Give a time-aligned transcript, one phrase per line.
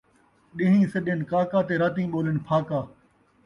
[0.57, 2.79] ݙین٘ہیں سݙن کاکا تے راتیں ٻولن پھاکا